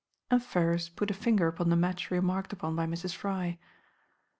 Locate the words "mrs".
2.87-3.13